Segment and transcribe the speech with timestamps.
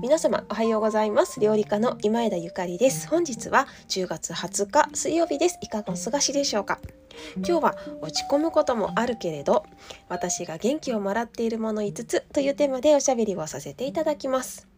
[0.00, 1.40] 皆様おはようございます。
[1.40, 3.08] 料理家の今枝ゆかりです。
[3.08, 5.58] 本日は10月20日水曜日です。
[5.60, 6.78] いかがお過ごしでしょうか？
[7.36, 9.64] 今日は落ち込むこともあるけれど
[10.08, 14.68] 私が元気をもらっているもの5つというテーマでおしゃべりをさせていただきます。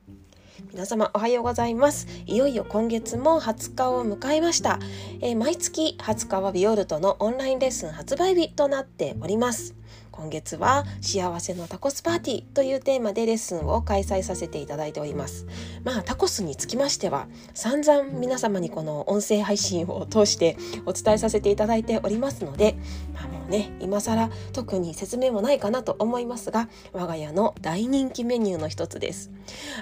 [0.72, 2.06] 皆様おはようございます。
[2.26, 4.78] いよいよ今月も20日を迎えました、
[5.20, 9.74] えー、毎月20日はビオルトのオンラインレッスン発売日となっております。
[10.14, 15.44] 今月は幸せのタコスパーティーというテーマでレッスンを開催させていただいております。
[15.82, 22.76] まあタコスにつきましては散々皆様にこの音声配信を通してお伝えさせていただいておりますので、
[23.12, 29.32] まあ、もうね今更特に説明もないかなと思いますが我が家の大人気メニューの一つです。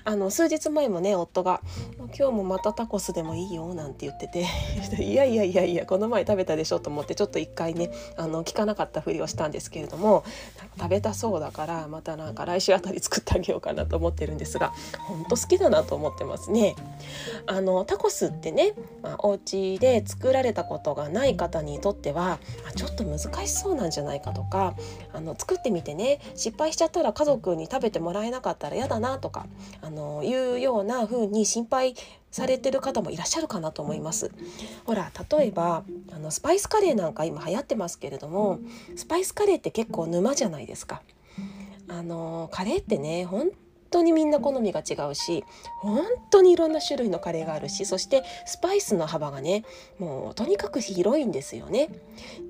[0.05, 1.61] あの数日前もね夫が
[2.19, 4.47] 今日もまたタコスでもいいよなんて言ってて
[5.03, 10.22] いやいやいやいやこの前食べたでしょと思ってちょっと一回ねあの聞かなかったふりをしたんですけれども
[10.79, 16.75] 食べたそうだからまたなんか来週あたり作ってあげようかなと思ってるんですが本当好きだなと思ってますね。
[17.47, 22.39] あのタコスってね、まあ、お家で作られたことがない方にとっては
[22.77, 24.75] ちょっと難しそうなんじゃないかとか
[25.13, 29.47] あの作ってみてね失敗しちゃったら家族に食べてもらえなかったら嫌だなとか
[29.81, 31.95] あのいうような風に心配
[32.33, 34.33] されてる方もいらっしゃるかなと思います。
[34.85, 38.59] ほら例えばあのスパイスカレーなんか今流行ってますけれども
[38.97, 41.03] スパイスカレーって結構沼じゃないですか。
[41.89, 43.51] あのカレーってね本
[43.93, 45.45] 当にみんな好みが違うし
[45.77, 49.65] 本当にいろんな種類のカレーがあるしそしてスパイスの幅がね
[49.99, 51.89] もうとにかく広いんですよね。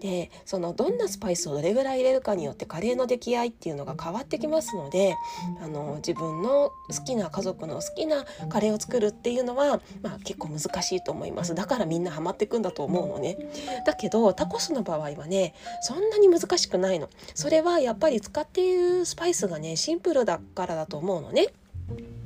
[0.01, 5.17] でそのどんなスパイスをどれぐらい入れるかによってカレーの出来合いっていうのが変わってきますので
[5.62, 13.37] あの自分の好きな家族の好きなカレーを作るっていうのは、まあ、結構難しいと思いますだからみんなハマっていくんだと思うのね。
[13.87, 17.09] だけどタコスの場合はねそんなに難しくないの。
[17.34, 21.48] それはやっぱり使っているスパイスがねシンプルだからだと思うのね。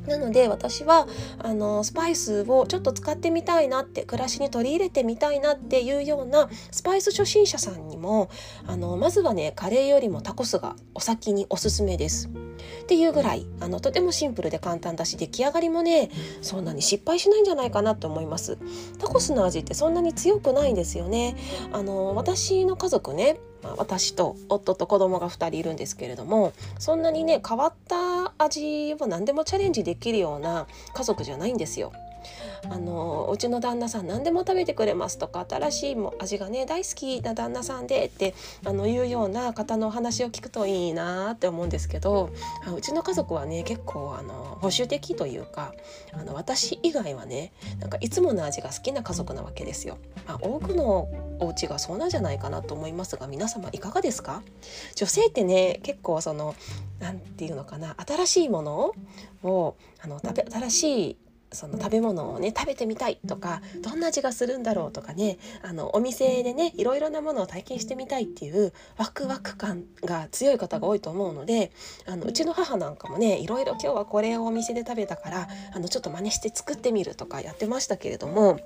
[0.06, 1.08] なので私は
[1.38, 8.30] あのスパイスをちょっと使ってみたいなって暮らしに取り入れてみたいなっていうようなスパイス初心者さんにも
[8.66, 12.28] あのまずはねカレーよりもタコスがお先におすすめです。
[12.82, 18.58] っていうぐらいあのとてもシンプルで簡単だし出来上がりもねそんなに失敗しないんじゃないかなと思います。
[18.98, 21.36] タコスの味ってそんなに強くないんですよね。
[21.72, 31.92] あの私の家族ねまあ、私と夫と子供が2人いるんですけれどもそんなにね変わった味を何でもチャレンジできるような家族じゃないんですよ。
[32.70, 42.30] あのうちの旦那さん何でも食べてくれますとか新しいも味がね大好きな旦那さんでってあのいうような方のお話を聞くといいなって思うんですけど
[42.76, 45.74] うちの家族はね結構あの保守的というか
[46.12, 49.98] あの私以外はねなんかいつもの味が好きな家族なわけですよ。
[50.26, 51.08] まあ、多くの
[51.38, 54.42] お家がそうなんじゃないかなと思いますが皆様いかがですか？
[54.96, 56.54] 女性ってね結構その
[56.98, 58.92] 何て言うのかな新しいもの
[59.44, 61.16] をあの食べ新しい
[61.56, 71.72] その食べ物をね食べてみたいとかどんな味がするんだろうとかねあのお店でねいろいろなものを体験してみたいっていうワクワク感が強い方が多いと思うので
[72.06, 78.60] あのうちの母なんかもねいろいろ今日はこれをお店で食べたからあのちょっと真似して作ってみるとかやってましたけれども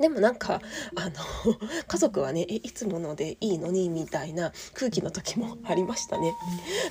[0.00, 0.60] でもなんか
[0.96, 1.56] あの
[1.86, 6.34] 家族はねいつものでいいのにみたいな空気の時もありましたね。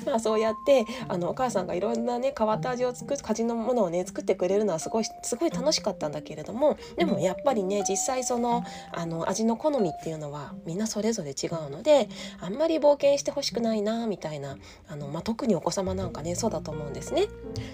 [0.06, 12.09] まあそうやってあのお母さんがいろんなね変わった味を作る味のものをね作ってくれるのはすごいすごい楽しかったんだけれどもでもやっぱりね実際そのあの味の好みっていうのはみんなそれぞれ違うので
[12.40, 17.28] あんまり冒険してほしくないなみたいなあの、まあ、特にお子様なんかねそうだと思うんですね。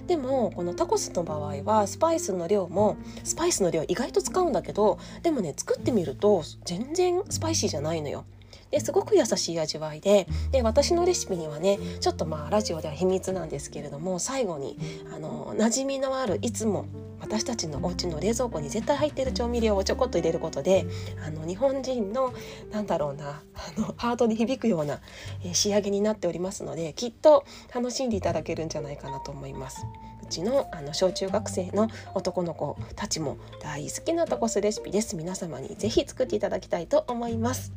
[0.08, 8.26] でもこのタコスの場合はスパイスの量もスパイスの量意外と使うんだけどでもね作ってみると全然スパイシーじゃないのよ。
[8.72, 14.78] ですごく優しい味わいでで私のレシピにはねちょっとまあラジオでは秘密なんですけれども最後に
[15.14, 16.86] あの馴染みのあるいつも
[17.20, 20.86] 私たちのお家の冷蔵庫に絶対入ってる調味料をちょこっと入れることで
[21.26, 22.34] あの日本人の
[22.72, 25.00] なんだろうなあのハートに響くような、
[25.44, 29.86] え、仕上げになっておりますのできっと楽しんでいただけるんじゃないかなと思います。
[30.30, 37.74] ちのあの小中学生の男の子たちも大好きなタコスレシピです皆様にぜひ作っていただきたいと思います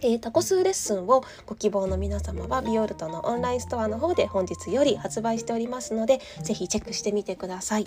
[0.00, 7.86] えー、タコスレッスンをご希望の皆様はビオルトのオンラインストアの方で本日より発売しておりますのでぜひチェックしてみてください。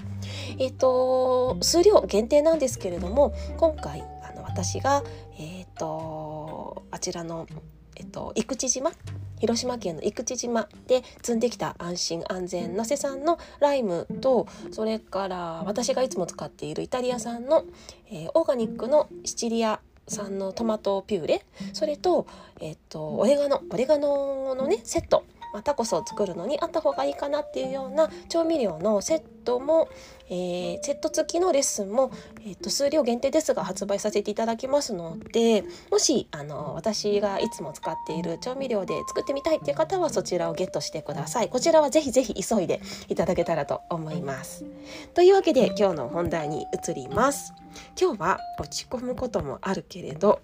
[0.59, 5.03] えっ、ー、と数量限定なんですけれども今回あの私が
[5.37, 7.47] えっ、ー、とあちらの
[7.95, 8.91] えっと、生口島
[9.39, 17.65] 広島県の生口島で積んできた安心安全なせさんのライムとそれから私がいつも使っているイタリア産の、
[18.11, 22.27] えー、オーガニックのシチリア産のトマトピューレそれと,、
[22.59, 29.89] えーと、オレガノオレガノのねセットまタコスを作るのにあった方がいいかなっていうような調味料のセットも、
[30.29, 32.11] えー、セット付きのレッスンも、
[32.45, 41.49] えーと、数量限定ですが発売させていただきますのでもしあの私がいつも使っている調味料で作ってみたいっていう方はそちらをゲットしてください。
[41.49, 44.65] こちらはぜひぜひ急いでいただけたらと思います。
[45.13, 47.53] というわけで今日の本題に移ります。
[47.99, 50.41] 今日は落ち込むこともあるけれど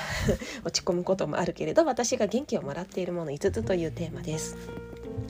[0.64, 4.56] 落ち込むこともあるけれど私が元気をもらっているもの5つというテーマです。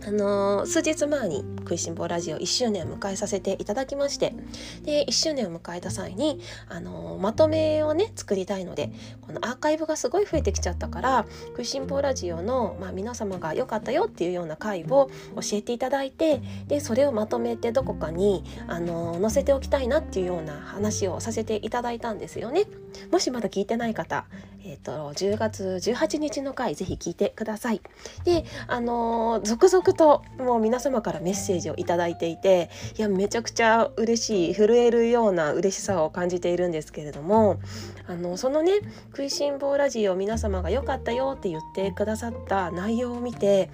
[0.07, 4.35] あのー、数日前に「食いしん坊ラジオ」1周年を迎えさせていただきまして
[4.83, 8.91] で1周年を迎えた際に、あのー、まとめをね作りたいので
[9.21, 22.65] このアーカイブがすごい増えてきちゃったから「食いしん坊ラジオの」まあ、皆様が良かったよっていうような回を教えていただいてでそれをまとめてどこかに、あのー、載せておきたいなっていうような話をさせていただいたんですよね。
[23.11, 24.27] もしまだ聞いてない方、
[24.65, 27.81] えーと、10月18日の回ぜひ聞いてください。
[28.25, 37.61] であの続々ともう皆様からメッセージを頂いていていやめちゃくちゃ嬉しい震えるような嬉しさを感じているんですけれども
[38.07, 38.73] あのそのね
[39.11, 43.71] 「食いしん坊ラジオ」皆様が良かったよって言ってくださった内容を見て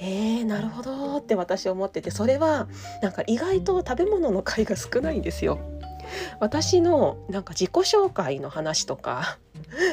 [0.00, 2.68] えー、なるほどって私思っててそれは
[3.00, 5.58] なんか意外と食べ物の回が少ないんですよ。
[6.40, 9.38] 私のなんか自己紹介の話とか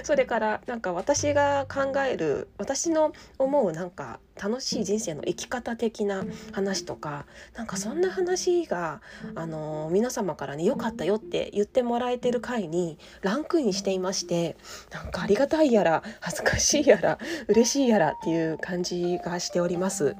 [0.03, 7.25] それからなんか私が考える私の思うなんか楽しい人生の生き方的な話とか
[7.55, 9.01] なんかそんな話が、
[9.35, 14.57] あの皆様からね良かったよって言ってもらえてる回にランクインしていまして
[14.91, 17.17] なんかありがたいやら恥ずかしいやら
[17.47, 20.15] 嬉しいやらっていう感じがしております。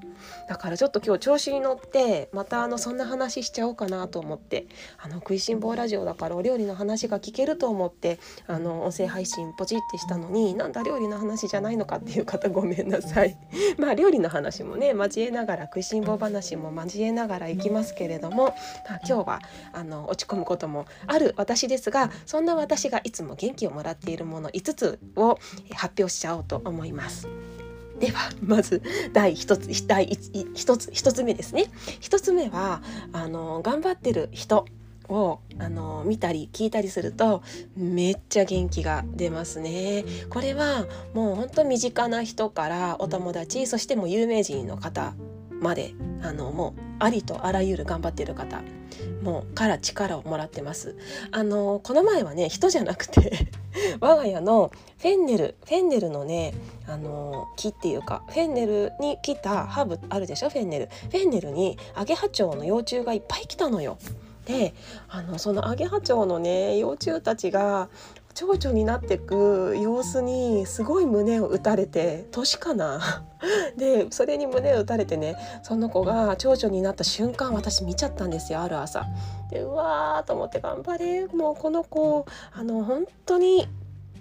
[0.48, 4.68] だからちょっと今日調子に乗ってまたあのそんな話しちゃおうかなと思って
[5.00, 13.38] あの食いしん坊ラジオだからお料理の話が聞けると思ってあの音声配信ポチってしたのになんだ料理の話じゃないのかっていう方ごめんなさい。
[13.78, 18.56] ま あ料理の話もね交えながら食いしん坊話も交えながらいきますけれども、
[18.90, 19.42] まあ、今日は
[19.74, 25.38] あの落ち込むこともある私ですがそんな私がいつも元気をもらっているもの5つを
[25.76, 27.28] 発表しちゃおうと思います。
[28.00, 28.82] ではまず
[29.14, 31.66] 第一つ第一つ一つ目ですね
[32.00, 32.82] 一つ目は
[33.14, 34.66] あの頑張ってる人
[35.12, 37.44] をあの見たり聞いたりすると
[37.76, 40.04] めっちゃ元気が出ますね。
[40.30, 45.14] これはもう本当身近な人からお友達そしてもう有名人の方
[45.60, 45.94] まで
[46.24, 48.62] あのもうありとあらゆる頑張ってる方
[49.22, 50.96] もうから力をもらってます。
[51.32, 53.48] あのこの前はね人じゃなくて
[54.00, 56.54] 我が家のフェンネルフェンネルのね
[56.88, 60.50] あの木っていうかフェンネルに来たハーブあるでしょ？
[60.50, 63.98] フェンネルフェンネルにアゲハチョウの幼虫がいっぱい来たのよ。
[64.46, 64.74] で
[65.08, 67.90] あのそのアゲハチョウのね幼虫たちが
[68.34, 73.24] 蝶々になってく様子にすごい胸を打たれて年かな？
[73.78, 79.06] でそれに胸を打たれてねその子が蝶々になった瞬間私見ちゃったんですよある朝。
[79.50, 83.68] でうわーと思って頑張れもうこの子あの本当に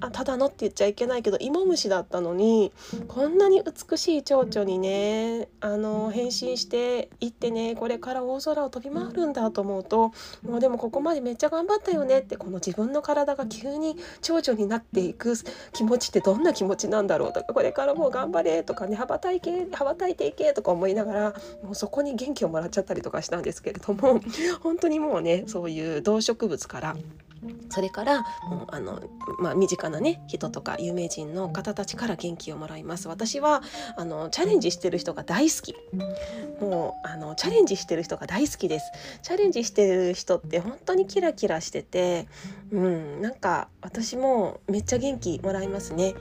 [0.01, 2.73] あただのって言っちゃいけないけど芋虫だったのに
[3.07, 15.35] こんなに美しい蝶々にねあの変身していってねこれから大空を飛び回るんだと思うともうでもここまでめっちゃ頑張ったよねってこの自分の体が急に蝶々になっていく
[15.73, 24.21] 気持ちってどんな気持ちなんだろうとかこれからもう頑張れとかね羽ばたいけ羽ばたいていけとか思いながらもうそこに元気をもらっちゃったりとかしたんですけれども
[24.63, 26.97] 本当にもうねそういう動植物から
[27.71, 29.03] それからもうあの、
[29.39, 33.09] まあ、身近なね人とか有名人の方たちから元気をもらいます。
[33.09, 33.63] 私は
[33.97, 35.75] あのチャレンジしてる人が大好き。
[36.61, 38.91] もうあのチャレンジしてる人が大好きです。
[39.23, 42.29] チャレンジしてる人って本当にキラキラしてて
[42.71, 46.15] うんなんか私もめっちゃ元気もらいますね。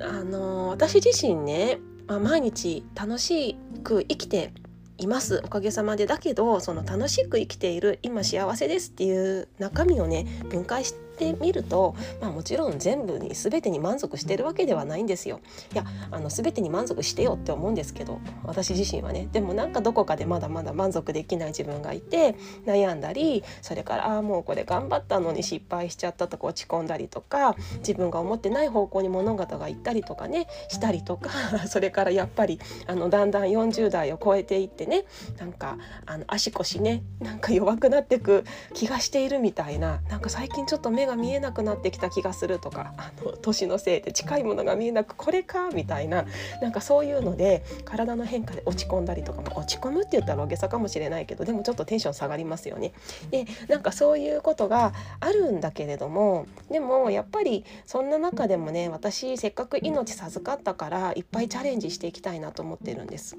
[0.00, 4.52] あの私自身ね、まあ、毎日楽しく生きて
[4.98, 5.40] います。
[5.44, 15.40] おかげさまでだけどその楽しく生きている今幸せですっていう中身をね分解してってみると、まあ、もちろん全部に全てに満足してるわけではないんですよ。
[15.74, 31.30] いやあの全てに満足してよって思うんですけど私自身はねでもなんかどこかでまだまだ満足できない自分がいて悩んだりそれからああもうこれ頑張ったのに失敗しちゃったとか落ち込んだりとか自分が思ってない方向に物事が行ったりとかねしたりとか
[31.66, 35.04] それからやっぱりあのだんだん40代を超えていってね
[35.38, 38.44] なんかあの足腰ねなんか弱くなってく
[38.74, 46.24] 気がしているみたいななんか最近ちょっと目が見えなくなってきた気がするとかあの年のせいで近いものが見えなくこれかみたいな
[46.62, 52.92] なんかそういうので体の変化で落ち込んだりとか、まあ、落ち込むって言ったら大げさかもしれないけどでもちょっとテンション下がりますよね。
[53.30, 63.36] でなんかそういうことがあるんだけれどもでもやっぱりそんな中でもね私せっかく命授かったからいっぱいチャレンジしていきたいなと思ってるんです。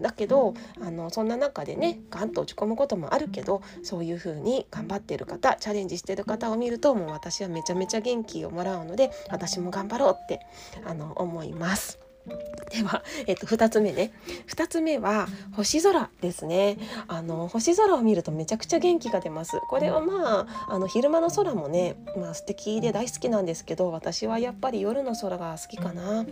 [0.00, 10.40] だけどあのそんな中でねガンと落ち込むこともあるけどそういう風に頑張ってる方チャレンジしてる方を見るともう私はめちゃめちゃ元気をもらうので私も頑張ろうって
[10.84, 12.01] あの思います。
[12.24, 14.12] では、えっと、2つ目ね。
[14.48, 16.78] 2つ目は星空ですね。
[17.08, 19.60] あの星空を見るとめちゃくちゃ元気が出ます。
[19.68, 26.24] これはまああの昼間の空もね、まあ、素敵で大好きなんですけど私はやっぱり夜の空が好きかな。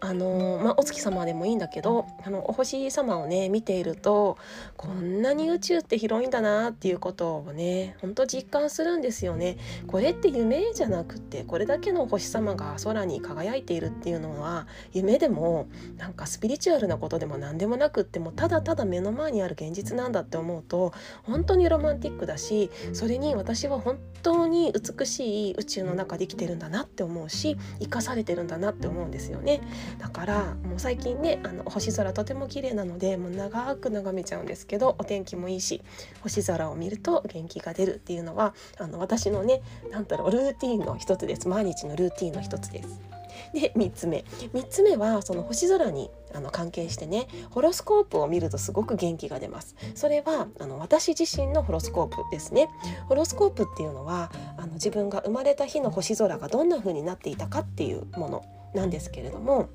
[0.00, 4.38] あの、まあ、お月様でもいいんだけどあのお星様をね見ていると
[4.76, 9.58] こんなに宇宙って広いんだなっていうことをねほんと実感するんですよね。
[9.86, 29.60] これって夢じゃなくてこれだけの星様が空に輝いているっていうのは夢でもなんかスピリチュアルなことでも何でもなくってもただただ目の前にある現実なんだって思うと本当にロマンティックだしそれに私は本当に美しい宇宙の中で生きてるんだなって思うし生かされてるんだなって思うんですよね
[29.98, 35.82] だからもう最近ねあの星空とても綺麗なのでもう長く眺めちゃうんですけどお天気もいいし
[36.22, 43.17] 星空を見ると元気が出るっていうのはあの私のね何だろうルーティンの一つです毎日のルーティンの一つです。
[43.52, 44.24] で3つ目。
[44.54, 49.76] 3つ目はその星空にあの関係してねホロスコープを見るとすごく元気が出ます。
[49.94, 52.68] それはあの私自身のホロスコープですね。
[53.08, 59.68] ホロスコープっていうのはあの自分が生まれた日の星空がどんな風になっていたかっていうものなんですけれども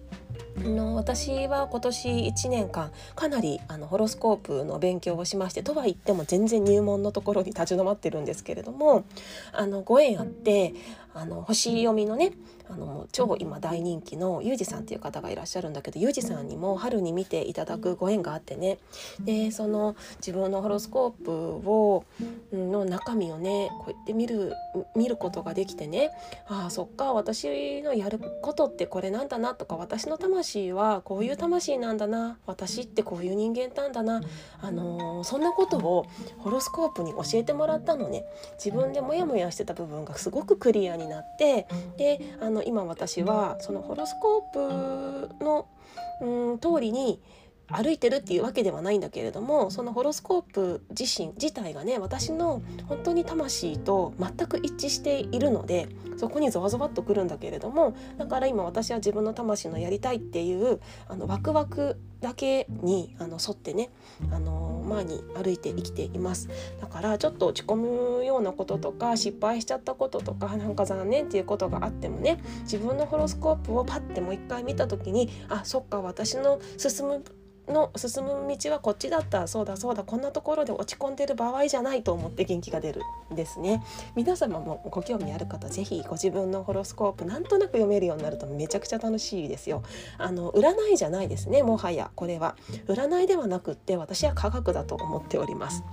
[0.58, 9.03] の私は今年1年間かなりあのホロスコープの勉強をしましてとは言っても全然入門のところに立ち止まってるんですけれども
[9.51, 10.74] あのご縁あって
[11.13, 12.34] あの星読みのね
[12.70, 18.79] あの超今大人気のユージさんっていう方がいらっしゃるんだけどユージさんにも春に見ていただくご縁があってね。
[19.20, 21.32] でその自分のホロスコープ
[21.70, 22.05] を
[22.51, 24.53] の中身をねこうやって見る
[24.96, 26.12] 見ることができてね。
[26.48, 32.38] ああそっか私のやることってこれなんだなとか私の魂はこういう魂なんだな。
[32.46, 34.22] 私ってこういう人間なんだな、
[34.62, 36.05] あの、そんなことを
[36.39, 38.25] ホロスコープに教えてもらったのね。
[38.63, 41.68] 自分でモヤモヤしてた部分がすごくクリアにになって
[41.98, 45.68] であの今私はそのホロスコープの
[46.22, 47.22] うん通りに
[47.68, 63.90] 歩いてるっていうわけではないんだけれどもそのホロスコープ自身自体がね私の本当に魂と全く一致しているのでそこにゾワゾワっとくるんだけれどもだから今私は自分の魂のやりたいっていうあのワクワクだけにあの沿ってね
[64.32, 66.50] あの前に歩いて生きています。
[66.80, 77.24] だからちょっと落ち込むようなこととか失敗しちゃったこととかなんか残念っていうことがあってもね自分のホロスコープをパッてもう一回見た時にあそっか私の進む
[77.67, 83.01] の進む道はこっちだったそうだそうだこんなところで落ち込んでる場合じゃないと思って元気が出る
[83.32, 83.84] んですね。
[84.15, 89.84] 皆様もご興味ある方是非ご自分のホロスコープなんとなく読めるようになるとめちゃくちゃ楽しいですよ。
[90.17, 92.55] あの占いじゃないですねもはやこれは。
[92.88, 95.84] 占いではなくって私は科学だと思っております。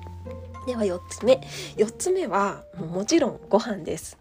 [0.67, 1.41] では4つ目。
[1.77, 4.19] 4つ目はもちろんご飯です。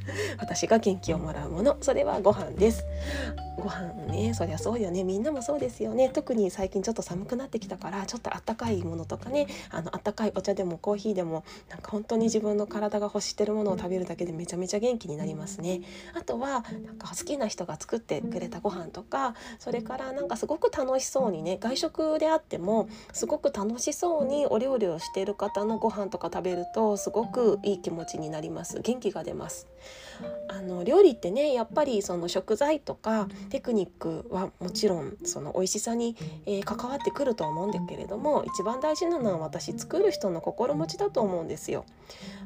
[0.38, 2.84] 私が元気をもらうものそれはご飯です。
[3.56, 5.04] ご飯ねそりゃそうよね。
[5.04, 6.08] みんなもそうですよね。
[6.08, 15.82] 特に最近ちょっと寒くなってきたからちょっとあったかいものとかねあのあったかいお茶でもコーヒーでもなんか本当に自分の体が欲してるものを食べるだけでめちゃめちゃ元気になりますね。
[16.14, 28.80] あとはなんか好きな人が作ってくれたご飯とかそれからなんかすごく楽しそうにね外食であってもすごく楽しそうにお料理をしている方のご飯とか食べるとすごくいい気持ちになります。
[28.80, 29.68] 元気が出ます。
[30.48, 41.84] あの料理ってねやっぱりその食材とかテクニックはもちろんその美味しさに、えー、関わってくると思うんだけれども一番大事なのは私作る人の心持ちだと思うんですよ。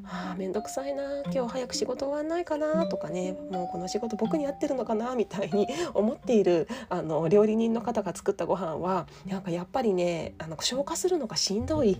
[0.08, 11.98] あーめんどくさいな今日早く仕事終わんないかなとかねもうこの仕事僕に合ってるのかなみたいに 思っているあの料理人の方が作ったご飯はなんかやっぱりねあの消化するのがしんどい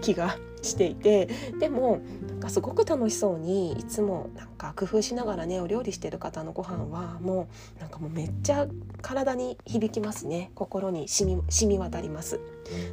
[0.00, 1.28] 気がしていて
[1.60, 8.66] でもなんかすごく楽しそうにいつもなんか工夫しながらねお料理してる方のご飯はもうなんかもうめっちゃ
[9.00, 12.40] 体に響きますね心に染み染み渡ります。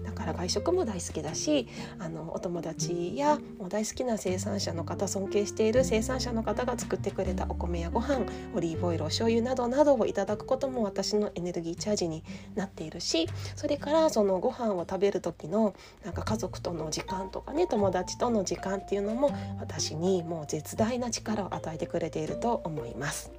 [0.03, 1.67] だから外食も大好きだし
[1.99, 12.23] あのお友達やもう大好きな生産者の方尊敬している生産者の方が作ってくれたお米やご飯オリーブオイルお醤油などなどをいただくことも私のエネルギーチャージに
[12.55, 15.73] なっているしそれからそのご飯を食べる時の
[16.03, 23.31] なんか家族との時間とかね友達との時間っていうのも私にもう絶大な力を与えてくれていると思います。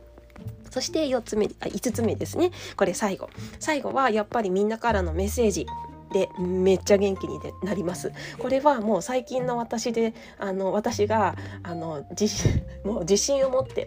[0.71, 2.53] そして4つ目あ5つ目ですね。
[2.77, 3.29] これ最後。
[3.59, 5.67] 最後はやっぱりみんなからのメッセージ。
[6.13, 8.13] でめっちゃ元気になります。
[8.39, 13.87] これはもう最近の私であの私があの自信 もう自信を持って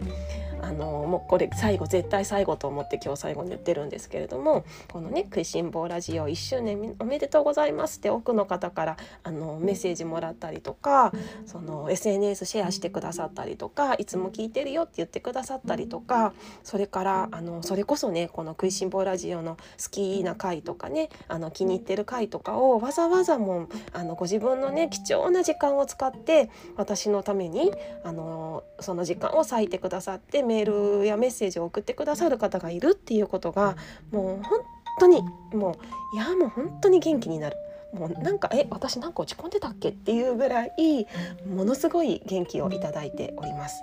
[0.64, 11.12] あのもうこれ最後絶対最後と思って今日最後に言ってるんですけれどもこのね「食いしん坊ラジオ1周年おめでとうございます」って多くの方からあのメッセージもらったりとか
[11.44, 27.70] その SNS シェアしてくださったりとかいつも聞いてるよって言ってくださったりとかそれからあのそれこそねこの「食いしん坊ラジオ」の好きな回とかねあの気に入ってる回とかをわざわざもうあのご自分のね貴重な時間を使って私のために
[28.02, 33.76] あのその時間を割いてくださってメールやメッセージを送ってくださる方がいるっていうことが
[34.10, 34.60] もう本
[35.00, 35.78] 当にも
[36.12, 37.56] ういやもう本当に元気になる。
[37.92, 41.06] もうなんかえ私なんか落ち込んでたっけっていうぐらい
[41.48, 43.82] ものすごい元気をいただいております。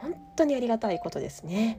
[0.00, 1.78] 本当にありがたいことですね。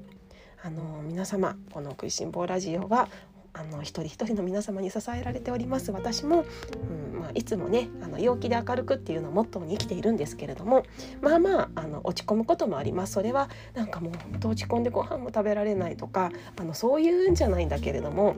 [0.63, 3.09] あの皆様この「食いしん坊ラジオは」
[3.53, 6.45] あの一人一人の皆様に支えられております私も、
[6.91, 10.84] うんあ、いつもねあの陽気で明るくっていうのをモットーに生きているんですけれども
[11.22, 18.36] まあまああの落ち込むこともありますそれはなんかもう本当落ち込んでご飯も食べられないとかあのそういうんじゃないんだけれども。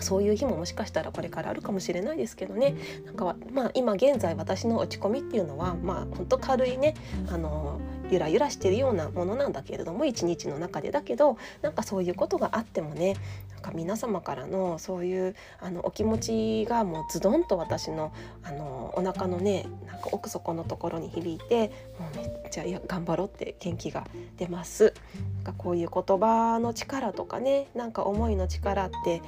[0.00, 6.94] そういう日ももしかしたらこれからあるかもしれないですけどねなんかまあ今現在私の落ち込みっていうのはまあ本当軽いね
[7.28, 7.80] あの
[8.10, 13.16] ゆらゆらしてるようなものなんだけれども一日の中でだけどなんかそういうことがあってもね
[13.64, 21.68] か皆様からのそういうあのお気持ちがもうズドンと私のあのお腹のねなんか奥底のところに響いて
[21.98, 24.06] もうめっちゃいや頑張ろうって元気が
[24.36, 24.92] 出ます。
[25.36, 29.22] なんかこういう言葉の力とかねなんか思いの力って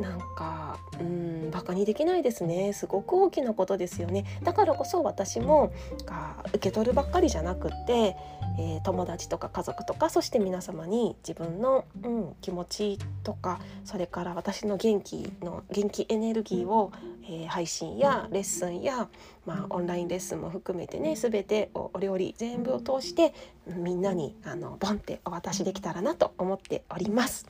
[0.00, 5.72] なんかうんバカにできないですねすごく大きなことですよねだからこそ私も
[6.06, 8.16] が受け取るばっかりじゃなくって、
[8.58, 16.92] えー、友達とか家族とかそして皆様に自分の、うん、気持ちとかそれから私の元気の元気エネルギーを、
[17.24, 19.08] えー、配信やレッスンや、
[19.46, 23.34] まあ、オンラインレッスンも含めてね全てお料理全部を通して
[23.66, 27.46] みんなにあのボンってお渡しできたらなと思っております。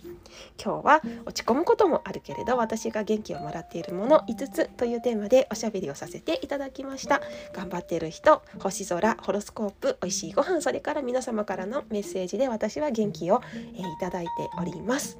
[0.62, 7.20] 今日は落ち込むこともあるけれど私が元気をもらっているもの5つというテーマでおしゃべりをさせていただきました。
[7.52, 13.40] 頑張っている人星空ホロスコープ美味しいご飯それから皆様からのメッセージで私は元気を、
[13.74, 15.18] えー、いただいております。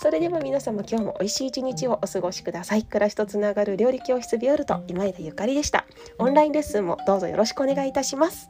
[0.00, 2.84] それでは皆様今日も美味しい一日をお過ごしください。
[2.84, 5.86] 暮らしとつながる料理教室ビオルト今枝ゆかりでした。
[6.18, 8.48] オンラインレッスンもどうぞよろしくお願いいたします。